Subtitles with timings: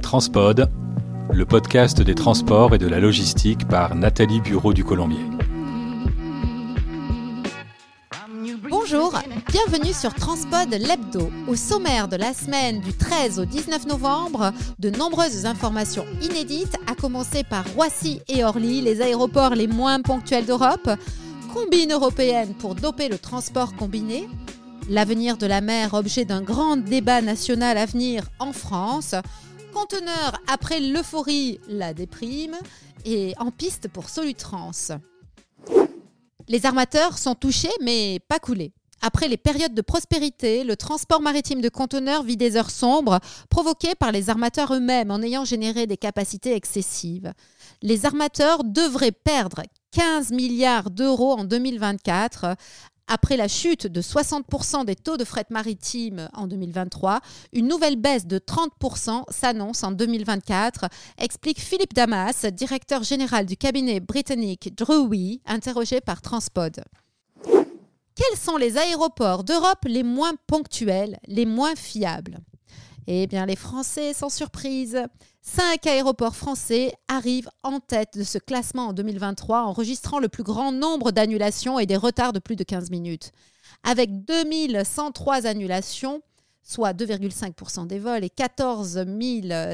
[0.00, 0.70] Transpod,
[1.32, 5.24] le podcast des transports et de la logistique par Nathalie Bureau du Colombier.
[8.70, 9.14] Bonjour,
[9.50, 11.30] bienvenue sur Transpod l'hebdo.
[11.46, 16.94] Au sommaire de la semaine du 13 au 19 novembre, de nombreuses informations inédites, à
[16.94, 20.90] commencer par Roissy et Orly, les aéroports les moins ponctuels d'Europe,
[21.52, 24.28] combine européenne pour doper le transport combiné,
[24.88, 29.14] l'avenir de la mer objet d'un grand débat national à venir en France,
[29.80, 32.56] conteneur après l'euphorie, la déprime,
[33.04, 34.72] et en piste pour Solutrans.
[36.48, 38.72] Les armateurs sont touchés mais pas coulés.
[39.02, 43.94] Après les périodes de prospérité, le transport maritime de conteneurs vit des heures sombres provoquées
[43.94, 47.32] par les armateurs eux-mêmes en ayant généré des capacités excessives.
[47.80, 52.56] Les armateurs devraient perdre 15 milliards d'euros en 2024
[53.08, 57.20] après la chute de 60% des taux de fret maritime en 2023,
[57.52, 60.86] une nouvelle baisse de 30% s'annonce en 2024,
[61.18, 66.84] explique Philippe Damas, directeur général du cabinet britannique Drewy, interrogé par Transpod.
[67.44, 72.38] Quels sont les aéroports d'Europe les moins ponctuels, les moins fiables?
[73.10, 75.02] Eh bien, les Français, sans surprise.
[75.40, 80.72] Cinq aéroports français arrivent en tête de ce classement en 2023, enregistrant le plus grand
[80.72, 83.32] nombre d'annulations et des retards de plus de 15 minutes.
[83.82, 86.20] Avec 2103 annulations,
[86.62, 89.06] soit 2,5% des vols, et 14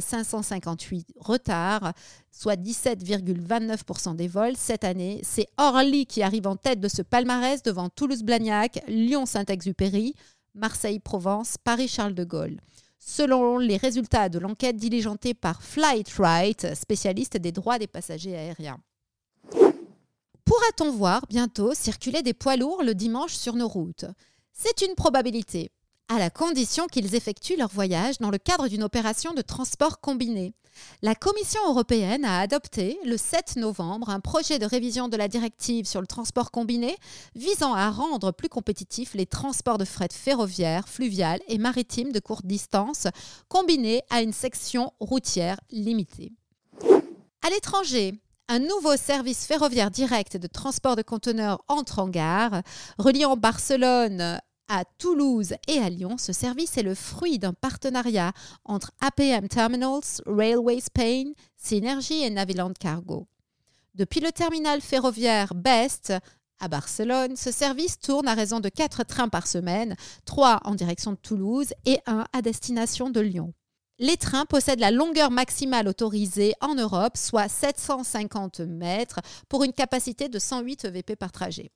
[0.00, 1.94] 558 retards,
[2.30, 5.22] soit 17,29% des vols cette année.
[5.22, 10.16] C'est Orly qui arrive en tête de ce palmarès devant Toulouse-Blagnac, Lyon-Saint-Exupéry,
[10.54, 12.58] Marseille-Provence, Paris-Charles de Gaulle
[13.04, 18.78] selon les résultats de l'enquête diligentée par Flightright, spécialiste des droits des passagers aériens.
[20.44, 24.04] Pourra-t-on voir bientôt circuler des poids lourds le dimanche sur nos routes?
[24.52, 25.70] C'est une probabilité
[26.12, 30.52] à la condition qu'ils effectuent leur voyage dans le cadre d'une opération de transport combiné.
[31.00, 35.86] La Commission européenne a adopté le 7 novembre un projet de révision de la directive
[35.86, 36.98] sur le transport combiné
[37.34, 42.44] visant à rendre plus compétitifs les transports de fret ferroviaire, fluvial et maritime de courte
[42.44, 43.06] distance
[43.48, 46.32] combinés à une section routière limitée.
[47.40, 48.12] À l'étranger,
[48.48, 52.60] un nouveau service ferroviaire direct de transport de conteneurs entre en gare,
[52.98, 54.38] reliant Barcelone
[54.72, 58.32] à Toulouse et à Lyon, ce service est le fruit d'un partenariat
[58.64, 63.28] entre APM Terminals, Railway Spain, Synergy et Naviland Cargo.
[63.94, 66.14] Depuis le terminal ferroviaire Best
[66.58, 69.94] à Barcelone, ce service tourne à raison de 4 trains par semaine,
[70.24, 73.52] 3 en direction de Toulouse et 1 à destination de Lyon.
[73.98, 80.30] Les trains possèdent la longueur maximale autorisée en Europe, soit 750 mètres, pour une capacité
[80.30, 81.72] de 108 EVP par trajet.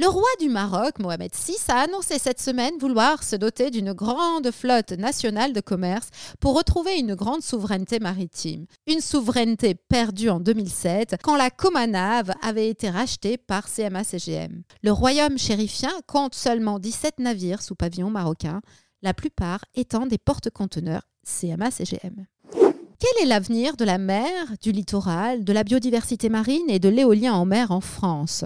[0.00, 4.52] Le roi du Maroc, Mohamed VI, a annoncé cette semaine vouloir se doter d'une grande
[4.52, 8.66] flotte nationale de commerce pour retrouver une grande souveraineté maritime.
[8.86, 14.62] Une souveraineté perdue en 2007 quand la Comanav avait été rachetée par CMA-CGM.
[14.84, 18.60] Le royaume chérifien compte seulement 17 navires sous pavillon marocain,
[19.02, 22.24] la plupart étant des porte-conteneurs CMA-CGM.
[22.52, 24.30] Quel est l'avenir de la mer,
[24.62, 28.44] du littoral, de la biodiversité marine et de l'éolien en mer en France?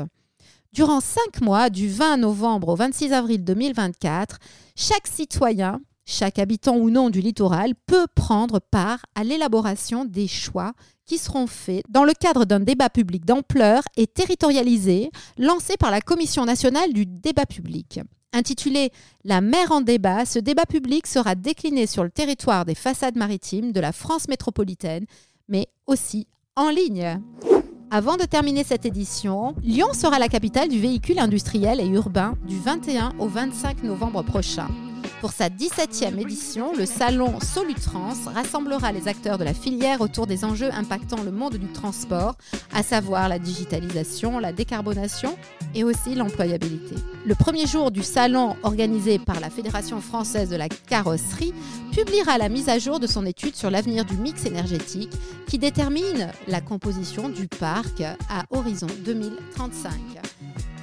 [0.73, 4.39] Durant cinq mois, du 20 novembre au 26 avril 2024,
[4.75, 10.73] chaque citoyen, chaque habitant ou non du littoral peut prendre part à l'élaboration des choix
[11.05, 16.01] qui seront faits dans le cadre d'un débat public d'ampleur et territorialisé lancé par la
[16.01, 18.01] Commission nationale du débat public.
[18.33, 18.93] Intitulé
[19.25, 23.73] La mer en débat, ce débat public sera décliné sur le territoire des façades maritimes
[23.73, 25.05] de la France métropolitaine,
[25.49, 27.21] mais aussi en ligne.
[27.95, 32.59] Avant de terminer cette édition, Lyon sera la capitale du véhicule industriel et urbain du
[32.59, 34.69] 21 au 25 novembre prochain.
[35.21, 40.45] Pour sa 17e édition, le salon Solutrans rassemblera les acteurs de la filière autour des
[40.45, 42.37] enjeux impactant le monde du transport,
[42.75, 45.37] à savoir la digitalisation, la décarbonation
[45.75, 46.97] et aussi l'employabilité.
[47.25, 51.55] Le premier jour du salon organisé par la Fédération française de la carrosserie
[51.93, 55.13] publiera la mise à jour de son étude sur l'avenir du mix énergétique
[55.47, 59.93] qui détermine la composition du parc à horizon 2035.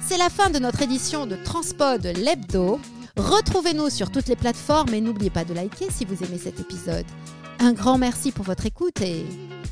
[0.00, 2.80] C'est la fin de notre édition de Transpod l'hebdo.
[3.20, 7.04] Retrouvez-nous sur toutes les plateformes et n'oubliez pas de liker si vous aimez cet épisode.
[7.58, 9.26] Un grand merci pour votre écoute et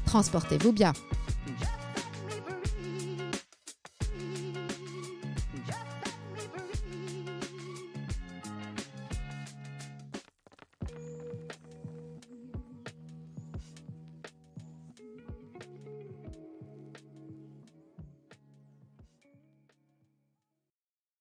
[0.05, 0.93] transportez-vous bien.